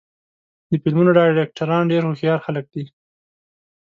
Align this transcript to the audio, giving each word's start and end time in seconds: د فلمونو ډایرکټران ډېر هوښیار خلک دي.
د 0.69 0.71
فلمونو 0.81 1.11
ډایرکټران 1.17 1.83
ډېر 1.91 2.01
هوښیار 2.05 2.39
خلک 2.45 2.65
دي. 2.73 2.83